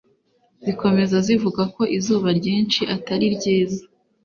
[0.65, 3.83] zikomeza zivuga ko izuba ryinshi atari ryiza